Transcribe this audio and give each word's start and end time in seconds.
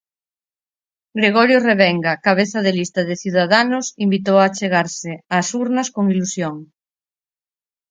Gregorio 1.19 1.57
Revenga, 1.67 2.13
cabeza 2.27 2.59
de 2.65 2.71
lista 2.79 3.01
de 3.09 3.15
Ciudadanos, 3.23 3.85
invitou 4.05 4.37
a 4.39 4.47
achegarse 4.49 5.11
ás 5.37 5.47
urnas 5.63 5.87
con 5.95 6.03
ilusión. 6.13 6.55